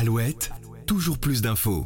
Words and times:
Alouette, 0.00 0.52
toujours 0.86 1.18
plus 1.18 1.42
d'infos. 1.42 1.84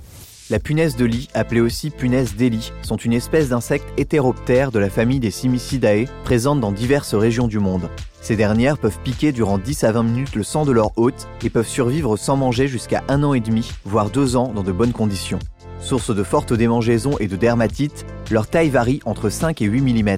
La 0.50 0.58
punaise 0.58 0.96
de 0.96 1.06
lit, 1.06 1.30
appelée 1.32 1.62
aussi 1.62 1.88
punaise 1.88 2.34
d'Eli, 2.36 2.70
sont 2.82 2.98
une 2.98 3.14
espèce 3.14 3.48
d'insectes 3.48 3.88
hétéroptères 3.96 4.70
de 4.70 4.78
la 4.78 4.90
famille 4.90 5.18
des 5.18 5.30
Simicidae, 5.30 6.04
présentes 6.22 6.60
dans 6.60 6.72
diverses 6.72 7.14
régions 7.14 7.48
du 7.48 7.58
monde. 7.58 7.88
Ces 8.20 8.36
dernières 8.36 8.76
peuvent 8.76 8.98
piquer 9.02 9.32
durant 9.32 9.56
10 9.56 9.84
à 9.84 9.92
20 9.92 10.02
minutes 10.02 10.34
le 10.34 10.42
sang 10.42 10.66
de 10.66 10.72
leur 10.72 10.90
hôte 10.98 11.26
et 11.42 11.48
peuvent 11.48 11.66
survivre 11.66 12.18
sans 12.18 12.36
manger 12.36 12.68
jusqu'à 12.68 13.02
un 13.08 13.22
an 13.22 13.32
et 13.32 13.40
demi, 13.40 13.72
voire 13.86 14.10
deux 14.10 14.36
ans 14.36 14.52
dans 14.54 14.62
de 14.62 14.72
bonnes 14.72 14.92
conditions. 14.92 15.38
Source 15.80 16.14
de 16.14 16.22
fortes 16.22 16.52
démangeaisons 16.52 17.16
et 17.18 17.28
de 17.28 17.36
dermatites, 17.36 18.04
leur 18.30 18.46
taille 18.46 18.68
varie 18.68 19.00
entre 19.06 19.30
5 19.30 19.62
et 19.62 19.64
8 19.64 19.80
mm. 19.80 20.16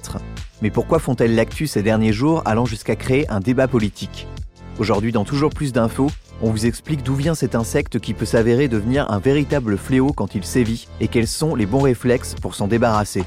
Mais 0.62 0.72
pourquoi 0.72 0.98
font-elles 0.98 1.36
l'actu 1.36 1.68
ces 1.68 1.84
derniers 1.84 2.12
jours 2.12 2.42
allant 2.45 2.66
jusqu'à 2.66 2.96
créer 2.96 3.30
un 3.30 3.38
débat 3.38 3.68
politique? 3.68 4.26
Aujourd'hui, 4.80 5.12
dans 5.12 5.25
toujours 5.25 5.50
plus 5.50 5.72
d'infos, 5.72 6.11
on 6.43 6.50
vous 6.50 6.66
explique 6.66 7.04
d'où 7.04 7.14
vient 7.14 7.36
cet 7.36 7.54
insecte 7.54 8.00
qui 8.00 8.12
peut 8.12 8.25
s'avérer 8.25 8.66
devenir 8.66 9.08
un 9.12 9.20
véritable 9.20 9.79
fléau 9.79 10.12
quand 10.12 10.35
il 10.35 10.44
sévit 10.44 10.89
et 11.00 11.07
quels 11.07 11.29
sont 11.29 11.54
les 11.54 11.64
bons 11.64 11.82
réflexes 11.82 12.35
pour 12.35 12.57
s'en 12.57 12.67
débarrasser. 12.67 13.22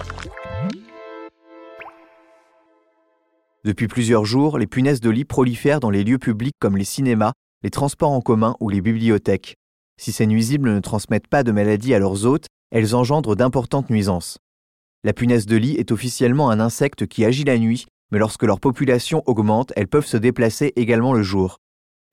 Depuis 3.64 3.88
plusieurs 3.88 4.26
jours, 4.26 4.58
les 4.58 4.68
punaises 4.68 5.00
de 5.00 5.10
lit 5.10 5.24
prolifèrent 5.24 5.80
dans 5.80 5.90
les 5.90 6.04
lieux 6.04 6.18
publics 6.18 6.56
comme 6.60 6.76
les 6.76 6.86
cinémas, 6.86 7.32
les 7.64 7.70
transports 7.70 8.12
en 8.12 8.22
commun 8.22 8.56
ou 8.60 8.70
les 8.70 8.82
bibliothèques. 8.82 9.56
Si 10.00 10.12
ces 10.12 10.28
nuisibles 10.28 10.74
ne 10.74 10.80
transmettent 10.80 11.28
pas 11.28 11.44
de 11.44 11.54
maladies 11.54 11.94
à 11.94 12.00
leurs 12.00 12.26
hôtes, 12.26 12.48
elles 12.72 12.94
engendrent 12.94 13.38
d'importantes 13.38 13.90
nuisances. 13.90 14.38
La 15.06 15.14
punaise 15.14 15.46
de 15.46 15.56
lit 15.56 15.76
est 15.76 15.94
officiellement 15.94 16.50
un 16.50 16.60
insecte 16.60 17.08
qui 17.08 17.24
agit 17.24 17.46
la 17.46 17.58
nuit, 17.58 17.86
mais 18.12 18.20
lorsque 18.20 18.44
leur 18.44 18.60
population 18.60 19.24
augmente, 19.26 19.74
elles 19.76 19.88
peuvent 19.88 20.06
se 20.06 20.18
déplacer 20.18 20.74
également 20.76 21.14
le 21.14 21.24
jour. 21.24 21.60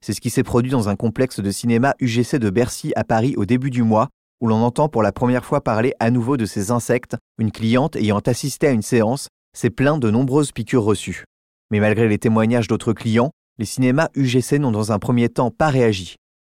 C'est 0.05 0.13
ce 0.13 0.21
qui 0.21 0.31
s'est 0.31 0.43
produit 0.43 0.71
dans 0.71 0.89
un 0.89 0.97
complexe 0.97 1.41
de 1.41 1.51
cinéma 1.51 1.95
UGC 2.01 2.39
de 2.39 2.51
Bercy 2.51 2.93
à 2.97 3.05
Paris 3.05 3.35
au 3.37 3.47
début 3.47 3.71
du 3.71 3.83
mois, 3.83 4.09
où 4.41 4.49
l'on 4.49 4.63
entend 4.63 4.89
pour 4.91 5.03
la 5.03 5.13
première 5.13 5.45
fois 5.45 5.63
parler 5.63 5.95
à 6.01 6.11
nouveau 6.11 6.37
de 6.37 6.45
ces 6.45 6.71
insectes. 6.71 7.17
Une 7.39 7.51
cliente 7.51 7.97
ayant 7.97 8.19
assisté 8.19 8.67
à 8.67 8.73
une 8.73 8.83
séance 8.83 9.29
s'est 9.57 9.71
plainte 9.71 10.01
de 10.01 10.11
nombreuses 10.11 10.53
piqûres 10.53 10.85
reçues. 10.85 11.25
Mais 11.71 11.81
malgré 11.81 12.09
les 12.09 12.19
témoignages 12.19 12.69
d'autres 12.69 12.93
clients, 12.93 13.31
les 13.59 13.65
cinémas 13.65 14.09
UGC 14.15 14.59
n'ont 14.59 14.73
dans 14.73 14.93
un 14.93 14.99
premier 14.99 15.29
temps 15.29 15.51
pas 15.51 15.69
réagi. 15.69 16.17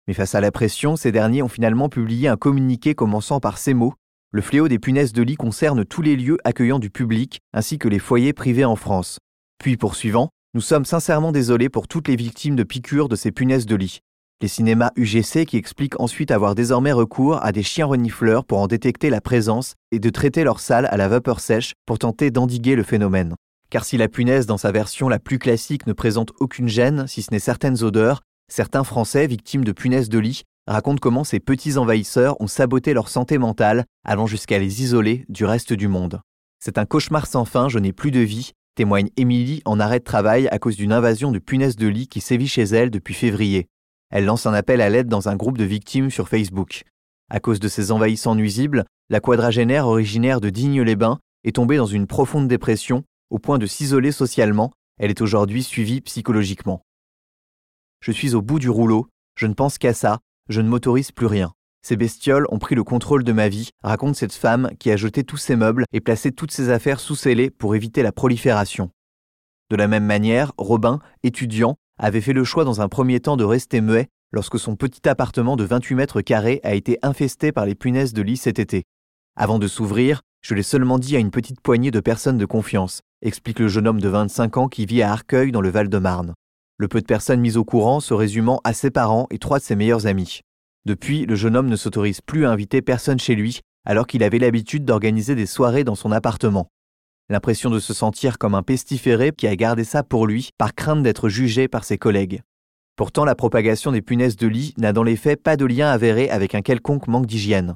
Mais 0.07 0.13
face 0.13 0.33
à 0.33 0.41
la 0.41 0.51
pression, 0.51 0.95
ces 0.95 1.11
derniers 1.11 1.43
ont 1.43 1.47
finalement 1.47 1.89
publié 1.89 2.27
un 2.27 2.37
communiqué 2.37 2.95
commençant 2.95 3.39
par 3.39 3.57
ces 3.57 3.73
mots 3.73 3.93
Le 4.31 4.41
fléau 4.41 4.67
des 4.67 4.79
punaises 4.79 5.13
de 5.13 5.21
lit 5.21 5.35
concerne 5.35 5.85
tous 5.85 6.01
les 6.01 6.15
lieux 6.15 6.37
accueillant 6.43 6.79
du 6.79 6.89
public 6.89 7.39
ainsi 7.53 7.77
que 7.77 7.87
les 7.87 7.99
foyers 7.99 8.33
privés 8.33 8.65
en 8.65 8.75
France. 8.75 9.19
Puis 9.59 9.77
poursuivant 9.77 10.29
nous 10.55 10.61
sommes 10.61 10.85
sincèrement 10.85 11.33
désolés 11.33 11.67
pour 11.67 11.89
toutes 11.89 12.07
les 12.07 12.15
victimes 12.15 12.55
de 12.55 12.63
piqûres 12.63 13.09
de 13.09 13.17
ces 13.17 13.33
punaises 13.33 13.65
de 13.65 13.75
lit. 13.75 13.99
Les 14.41 14.47
cinémas 14.47 14.91
UGC 14.95 15.45
qui 15.45 15.57
expliquent 15.57 15.99
ensuite 15.99 16.31
avoir 16.31 16.55
désormais 16.55 16.93
recours 16.93 17.43
à 17.43 17.51
des 17.51 17.61
chiens 17.61 17.87
renifleurs 17.87 18.45
pour 18.45 18.59
en 18.59 18.67
détecter 18.67 19.09
la 19.09 19.19
présence 19.19 19.75
et 19.91 19.99
de 19.99 20.09
traiter 20.09 20.45
leurs 20.45 20.61
salles 20.61 20.85
à 20.85 20.95
la 20.95 21.09
vapeur 21.09 21.41
sèche 21.41 21.73
pour 21.85 21.99
tenter 21.99 22.31
d'endiguer 22.31 22.77
le 22.77 22.83
phénomène. 22.83 23.35
Car 23.69 23.83
si 23.83 23.97
la 23.97 24.07
punaise 24.07 24.45
dans 24.45 24.57
sa 24.57 24.71
version 24.71 25.09
la 25.09 25.19
plus 25.19 25.39
classique 25.39 25.87
ne 25.87 25.93
présente 25.93 26.31
aucune 26.39 26.69
gêne, 26.69 27.05
si 27.05 27.21
ce 27.21 27.31
n'est 27.31 27.39
certaines 27.39 27.83
odeurs, 27.83 28.21
certains 28.49 28.85
Français 28.85 29.27
victimes 29.27 29.65
de 29.65 29.73
punaises 29.73 30.07
de 30.07 30.19
lit 30.19 30.43
racontent 30.67 31.01
comment 31.01 31.25
ces 31.25 31.41
petits 31.41 31.77
envahisseurs 31.77 32.39
ont 32.39 32.47
saboté 32.47 32.93
leur 32.93 33.09
santé 33.09 33.37
mentale, 33.37 33.83
allant 34.05 34.25
jusqu'à 34.25 34.57
les 34.57 34.81
isoler 34.81 35.25
du 35.27 35.43
reste 35.43 35.73
du 35.73 35.89
monde. 35.89 36.21
C'est 36.59 36.77
un 36.77 36.85
cauchemar 36.85 37.27
sans 37.27 37.43
fin, 37.43 37.67
je 37.67 37.77
n'ai 37.77 37.91
plus 37.91 38.11
de 38.11 38.21
vie, 38.21 38.53
témoigne 38.75 39.09
Émilie 39.17 39.61
en 39.65 39.79
arrêt 39.79 39.99
de 39.99 40.03
travail 40.03 40.47
à 40.49 40.59
cause 40.59 40.75
d'une 40.75 40.91
invasion 40.91 41.31
de 41.31 41.39
punaises 41.39 41.77
de 41.77 41.87
lit 41.87 42.07
qui 42.07 42.21
sévit 42.21 42.47
chez 42.47 42.63
elle 42.63 42.91
depuis 42.91 43.13
février. 43.13 43.67
Elle 44.11 44.25
lance 44.25 44.45
un 44.45 44.53
appel 44.53 44.81
à 44.81 44.89
l'aide 44.89 45.07
dans 45.07 45.29
un 45.29 45.35
groupe 45.35 45.57
de 45.57 45.63
victimes 45.63 46.11
sur 46.11 46.29
Facebook. 46.29 46.83
À 47.29 47.39
cause 47.39 47.59
de 47.59 47.67
ces 47.67 47.91
envahissants 47.91 48.35
nuisibles, 48.35 48.85
la 49.09 49.19
quadragénaire 49.19 49.87
originaire 49.87 50.41
de 50.41 50.49
Digne-les-Bains 50.49 51.19
est 51.43 51.55
tombée 51.55 51.77
dans 51.77 51.85
une 51.85 52.05
profonde 52.05 52.47
dépression 52.47 53.03
au 53.29 53.39
point 53.39 53.57
de 53.57 53.65
s'isoler 53.65 54.11
socialement. 54.11 54.71
Elle 54.99 55.09
est 55.09 55.21
aujourd'hui 55.21 55.63
suivie 55.63 56.01
psychologiquement. 56.01 56.81
Je 58.01 58.11
suis 58.11 58.35
au 58.35 58.41
bout 58.41 58.59
du 58.59 58.69
rouleau, 58.69 59.07
je 59.35 59.47
ne 59.47 59.53
pense 59.53 59.77
qu'à 59.77 59.93
ça, 59.93 60.19
je 60.49 60.61
ne 60.61 60.69
m'autorise 60.69 61.11
plus 61.11 61.25
rien. 61.25 61.53
Ces 61.87 61.97
bestioles 61.97 62.47
ont 62.49 62.57
pris 62.57 62.73
le 62.73 62.83
contrôle 62.83 63.23
de 63.23 63.31
ma 63.31 63.47
vie, 63.47 63.69
raconte 63.83 64.15
cette 64.15 64.33
femme 64.33 64.71
qui 64.79 64.89
a 64.89 64.97
jeté 64.97 65.23
tous 65.23 65.37
ses 65.37 65.55
meubles 65.55 65.85
et 65.93 66.01
placé 66.01 66.31
toutes 66.31 66.49
ses 66.49 66.71
affaires 66.71 66.99
sous 66.99 67.13
scellés 67.13 67.51
pour 67.51 67.75
éviter 67.75 68.01
la 68.01 68.11
prolifération. 68.11 68.89
De 69.69 69.75
la 69.75 69.87
même 69.87 70.03
manière, 70.03 70.51
Robin, 70.57 70.97
étudiant, 71.21 71.75
avait 71.99 72.21
fait 72.21 72.33
le 72.33 72.43
choix 72.43 72.63
dans 72.63 72.81
un 72.81 72.89
premier 72.89 73.19
temps 73.19 73.37
de 73.37 73.43
rester 73.43 73.81
muet 73.81 74.07
lorsque 74.31 74.57
son 74.57 74.75
petit 74.75 75.07
appartement 75.07 75.55
de 75.55 75.63
28 75.63 75.93
mètres 75.93 76.21
carrés 76.21 76.59
a 76.63 76.73
été 76.73 76.97
infesté 77.03 77.51
par 77.51 77.67
les 77.67 77.75
punaises 77.75 78.13
de 78.13 78.23
lit 78.23 78.37
cet 78.37 78.57
été. 78.57 78.85
Avant 79.35 79.59
de 79.59 79.67
s'ouvrir, 79.67 80.21
je 80.41 80.55
l'ai 80.55 80.63
seulement 80.63 80.97
dit 80.97 81.15
à 81.15 81.19
une 81.19 81.29
petite 81.29 81.61
poignée 81.61 81.91
de 81.91 81.99
personnes 81.99 82.39
de 82.39 82.47
confiance, 82.47 83.01
explique 83.21 83.59
le 83.59 83.67
jeune 83.67 83.87
homme 83.87 84.01
de 84.01 84.09
25 84.09 84.57
ans 84.57 84.69
qui 84.69 84.87
vit 84.87 85.03
à 85.03 85.11
Arcueil 85.11 85.51
dans 85.51 85.61
le 85.61 85.69
Val-de-Marne. 85.69 86.33
Le 86.79 86.87
peu 86.87 86.99
de 86.99 87.05
personnes 87.05 87.41
mises 87.41 87.57
au 87.57 87.63
courant 87.63 87.99
se 87.99 88.15
résumant 88.15 88.59
à 88.63 88.73
ses 88.73 88.89
parents 88.89 89.27
et 89.29 89.37
trois 89.37 89.59
de 89.59 89.63
ses 89.63 89.75
meilleurs 89.75 90.07
amis. 90.07 90.41
Depuis, 90.85 91.25
le 91.25 91.35
jeune 91.35 91.55
homme 91.55 91.67
ne 91.67 91.75
s'autorise 91.75 92.21
plus 92.21 92.45
à 92.45 92.51
inviter 92.51 92.81
personne 92.81 93.19
chez 93.19 93.35
lui, 93.35 93.61
alors 93.85 94.05
qu'il 94.07 94.23
avait 94.23 94.39
l'habitude 94.39 94.85
d'organiser 94.85 95.35
des 95.35 95.45
soirées 95.45 95.83
dans 95.83 95.95
son 95.95 96.11
appartement. 96.11 96.67
L'impression 97.29 97.71
de 97.71 97.79
se 97.79 97.93
sentir 97.93 98.37
comme 98.37 98.53
un 98.53 98.61
pestiféré 98.61 99.31
qui 99.31 99.47
a 99.47 99.55
gardé 99.55 99.83
ça 99.83 100.03
pour 100.03 100.27
lui 100.27 100.51
par 100.59 100.75
crainte 100.75 101.01
d'être 101.01 101.27
jugé 101.27 101.67
par 101.67 101.83
ses 101.83 101.97
collègues. 101.97 102.41
Pourtant, 102.95 103.25
la 103.25 103.35
propagation 103.35 103.91
des 103.91 104.03
punaises 104.03 104.35
de 104.35 104.47
lit 104.47 104.73
n'a 104.77 104.93
dans 104.93 105.03
les 105.03 105.15
faits 105.15 105.41
pas 105.41 105.57
de 105.57 105.65
lien 105.65 105.89
avéré 105.89 106.29
avec 106.29 106.53
un 106.53 106.61
quelconque 106.61 107.07
manque 107.07 107.25
d'hygiène. 107.25 107.75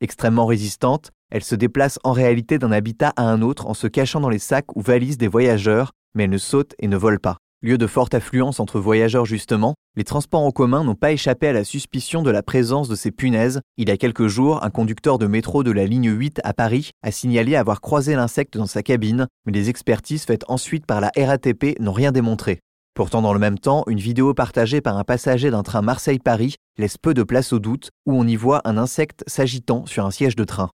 Extrêmement 0.00 0.46
résistante, 0.46 1.12
elle 1.30 1.44
se 1.44 1.54
déplace 1.54 2.00
en 2.02 2.12
réalité 2.12 2.58
d'un 2.58 2.72
habitat 2.72 3.12
à 3.16 3.22
un 3.22 3.42
autre 3.42 3.66
en 3.66 3.74
se 3.74 3.86
cachant 3.86 4.20
dans 4.20 4.28
les 4.28 4.40
sacs 4.40 4.74
ou 4.76 4.80
valises 4.80 5.18
des 5.18 5.28
voyageurs, 5.28 5.92
mais 6.14 6.24
elle 6.24 6.30
ne 6.30 6.38
saute 6.38 6.74
et 6.80 6.88
ne 6.88 6.96
vole 6.96 7.20
pas. 7.20 7.38
Lieu 7.62 7.76
de 7.76 7.86
forte 7.86 8.14
affluence 8.14 8.58
entre 8.58 8.80
voyageurs 8.80 9.26
justement, 9.26 9.74
les 9.94 10.04
transports 10.04 10.40
en 10.40 10.50
commun 10.50 10.82
n'ont 10.82 10.94
pas 10.94 11.12
échappé 11.12 11.46
à 11.46 11.52
la 11.52 11.62
suspicion 11.62 12.22
de 12.22 12.30
la 12.30 12.42
présence 12.42 12.88
de 12.88 12.94
ces 12.94 13.10
punaises. 13.10 13.60
Il 13.76 13.90
y 13.90 13.92
a 13.92 13.98
quelques 13.98 14.28
jours, 14.28 14.64
un 14.64 14.70
conducteur 14.70 15.18
de 15.18 15.26
métro 15.26 15.62
de 15.62 15.70
la 15.70 15.84
ligne 15.84 16.10
8 16.10 16.40
à 16.42 16.54
Paris 16.54 16.92
a 17.02 17.10
signalé 17.10 17.56
avoir 17.56 17.82
croisé 17.82 18.14
l'insecte 18.14 18.56
dans 18.56 18.64
sa 18.64 18.82
cabine, 18.82 19.26
mais 19.44 19.52
les 19.52 19.68
expertises 19.68 20.24
faites 20.24 20.46
ensuite 20.48 20.86
par 20.86 21.02
la 21.02 21.10
RATP 21.14 21.78
n'ont 21.80 21.92
rien 21.92 22.12
démontré. 22.12 22.60
Pourtant, 22.94 23.20
dans 23.20 23.34
le 23.34 23.38
même 23.38 23.58
temps, 23.58 23.84
une 23.88 24.00
vidéo 24.00 24.32
partagée 24.32 24.80
par 24.80 24.96
un 24.96 25.04
passager 25.04 25.50
d'un 25.50 25.62
train 25.62 25.82
Marseille-Paris 25.82 26.54
laisse 26.78 26.96
peu 26.96 27.12
de 27.12 27.22
place 27.22 27.52
au 27.52 27.58
doute, 27.58 27.90
où 28.06 28.14
on 28.14 28.26
y 28.26 28.36
voit 28.36 28.62
un 28.64 28.78
insecte 28.78 29.22
s'agitant 29.26 29.84
sur 29.84 30.06
un 30.06 30.10
siège 30.10 30.34
de 30.34 30.44
train. 30.44 30.70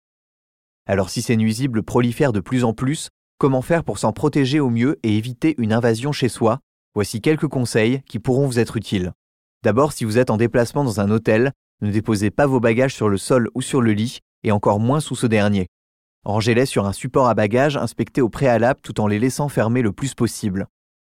Alors 0.89 1.11
si 1.11 1.23
ces 1.23 1.37
nuisibles 1.37 1.85
prolifèrent 1.85 2.33
de 2.33 2.41
plus 2.41 2.65
en 2.65 2.73
plus, 2.73 3.09
comment 3.39 3.63
faire 3.63 3.85
pour 3.85 3.99
s'en 3.99 4.13
protéger 4.13 4.59
au 4.59 4.69
mieux 4.69 4.99
et 5.05 5.17
éviter 5.17 5.55
une 5.59 5.73
invasion 5.73 6.11
chez 6.11 6.29
soi? 6.29 6.59
Voici 6.95 7.23
quelques 7.23 7.49
conseils 7.49 8.03
qui 8.07 8.19
pourront 8.19 8.47
vous 8.47 8.59
être 8.59 8.77
utiles. 8.77 9.13
D'abord, 9.63 9.93
si 9.93 10.05
vous 10.05 10.19
êtes 10.19 10.31
en 10.31 10.37
déplacement 10.37 10.85
dans 10.85 11.01
un 11.01 11.11
hôtel, 11.11 11.53
ne 11.81 11.91
déposez 11.91 12.31
pas 12.31 12.47
vos 12.47 12.61
bagages 12.61 12.95
sur 12.95 13.09
le 13.09 13.17
sol 13.17 13.49
ou 13.55 13.63
sur 13.63 13.81
le 13.81 13.93
lit, 13.93 14.19
et 14.43 14.53
encore 14.53 14.79
moins 14.79 15.01
sous 15.01 15.15
ce 15.15 15.27
dernier. 15.27 15.69
Rangez-les 16.25 16.67
sur 16.67 16.85
un 16.85 16.93
support 16.93 17.29
à 17.29 17.35
bagages 17.35 17.77
inspecté 17.77 18.21
au 18.21 18.29
préalable 18.29 18.81
tout 18.83 19.01
en 19.01 19.07
les 19.07 19.19
laissant 19.19 19.49
fermer 19.49 19.83
le 19.83 19.93
plus 19.93 20.15
possible. 20.15 20.67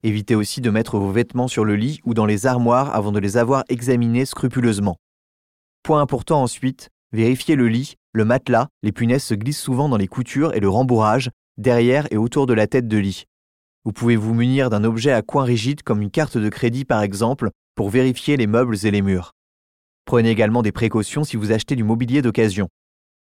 Évitez 0.01 0.35
aussi 0.35 0.61
de 0.61 0.69
mettre 0.69 0.97
vos 0.97 1.11
vêtements 1.11 1.47
sur 1.47 1.65
le 1.65 1.75
lit 1.75 1.99
ou 2.05 2.13
dans 2.13 2.25
les 2.25 2.45
armoires 2.45 2.95
avant 2.95 3.11
de 3.11 3.19
les 3.19 3.37
avoir 3.37 3.63
examinés 3.67 4.25
scrupuleusement. 4.25 4.97
Point 5.83 6.01
important 6.01 6.41
ensuite, 6.41 6.89
vérifiez 7.11 7.55
le 7.55 7.67
lit, 7.67 7.95
le 8.13 8.23
matelas, 8.23 8.69
les 8.81 8.91
punaises 8.91 9.23
se 9.23 9.33
glissent 9.33 9.61
souvent 9.61 9.89
dans 9.89 9.97
les 9.97 10.07
coutures 10.07 10.55
et 10.55 10.59
le 10.59 10.69
rembourrage, 10.69 11.31
derrière 11.57 12.07
et 12.11 12.17
autour 12.17 12.45
de 12.45 12.53
la 12.53 12.65
tête 12.65 12.87
de 12.87 12.97
lit. 12.97 13.25
Vous 13.85 13.93
pouvez 13.93 14.15
vous 14.15 14.33
munir 14.33 14.71
d'un 14.71 14.83
objet 14.83 15.11
à 15.11 15.21
coin 15.21 15.43
rigide 15.43 15.83
comme 15.83 16.01
une 16.01 16.09
carte 16.09 16.39
de 16.39 16.49
crédit 16.49 16.85
par 16.85 17.03
exemple 17.03 17.51
pour 17.75 17.91
vérifier 17.91 18.35
les 18.35 18.47
meubles 18.47 18.77
et 18.83 18.89
les 18.89 19.03
murs. 19.03 19.33
Prenez 20.05 20.31
également 20.31 20.63
des 20.63 20.71
précautions 20.71 21.23
si 21.23 21.37
vous 21.37 21.51
achetez 21.51 21.75
du 21.75 21.83
mobilier 21.83 22.23
d'occasion. 22.23 22.67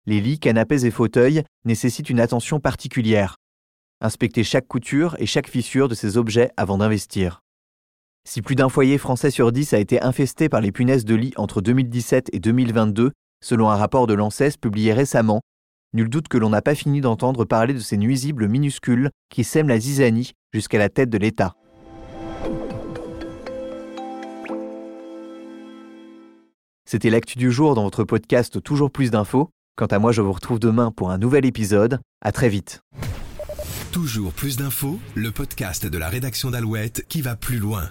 Les 0.06 0.22
lits, 0.22 0.38
canapés 0.38 0.86
et 0.86 0.90
fauteuils 0.90 1.42
nécessitent 1.66 2.08
une 2.08 2.20
attention 2.20 2.60
particulière. 2.60 3.36
Inspectez 4.00 4.42
chaque 4.42 4.66
couture 4.66 5.16
et 5.18 5.26
chaque 5.26 5.48
fissure 5.48 5.88
de 5.88 5.94
ces 5.94 6.16
objets 6.16 6.50
avant 6.56 6.78
d'investir. 6.78 7.40
Si 8.26 8.40
plus 8.40 8.54
d'un 8.54 8.70
foyer 8.70 8.96
français 8.96 9.30
sur 9.30 9.52
dix 9.52 9.74
a 9.74 9.78
été 9.78 10.00
infesté 10.00 10.48
par 10.48 10.62
les 10.62 10.72
punaises 10.72 11.04
de 11.04 11.14
lit 11.14 11.34
entre 11.36 11.60
2017 11.60 12.30
et 12.32 12.40
2022, 12.40 13.12
selon 13.42 13.68
un 13.68 13.76
rapport 13.76 14.06
de 14.06 14.14
l'ANSES 14.14 14.56
publié 14.58 14.94
récemment, 14.94 15.42
Nul 15.94 16.08
doute 16.08 16.26
que 16.26 16.38
l'on 16.38 16.50
n'a 16.50 16.60
pas 16.60 16.74
fini 16.74 17.00
d'entendre 17.00 17.44
parler 17.44 17.72
de 17.72 17.78
ces 17.78 17.96
nuisibles 17.96 18.48
minuscules 18.48 19.10
qui 19.30 19.44
sèment 19.44 19.68
la 19.68 19.78
zizanie 19.78 20.32
jusqu'à 20.52 20.78
la 20.78 20.88
tête 20.88 21.08
de 21.08 21.18
l'État. 21.18 21.54
C'était 26.84 27.10
l'actu 27.10 27.38
du 27.38 27.52
jour 27.52 27.76
dans 27.76 27.84
votre 27.84 28.02
podcast 28.02 28.60
Toujours 28.60 28.90
plus 28.90 29.12
d'infos. 29.12 29.50
Quant 29.76 29.86
à 29.86 30.00
moi, 30.00 30.10
je 30.10 30.20
vous 30.20 30.32
retrouve 30.32 30.58
demain 30.58 30.90
pour 30.90 31.12
un 31.12 31.18
nouvel 31.18 31.46
épisode. 31.46 32.00
À 32.20 32.32
très 32.32 32.48
vite. 32.48 32.82
Toujours 33.92 34.32
plus 34.32 34.56
d'infos, 34.56 34.98
le 35.14 35.30
podcast 35.30 35.86
de 35.86 35.98
la 35.98 36.08
rédaction 36.08 36.50
d'Alouette 36.50 37.06
qui 37.08 37.22
va 37.22 37.36
plus 37.36 37.58
loin. 37.58 37.90